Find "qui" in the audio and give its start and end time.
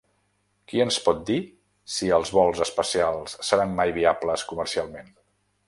0.69-0.79